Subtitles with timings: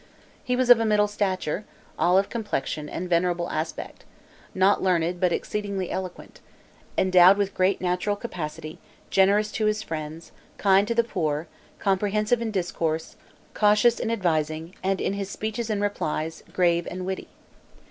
[0.43, 1.63] He was of middle stature,
[1.99, 4.03] olive complexion, and venerable aspect;
[4.55, 6.39] not learned but exceedingly eloquent,
[6.97, 8.79] endowed with great natural capacity,
[9.11, 11.45] generous to his friends, kind to the poor,
[11.77, 13.15] comprehensive in discourse,
[13.53, 17.27] cautious in advising, and in his speeches and replies, grave and witty.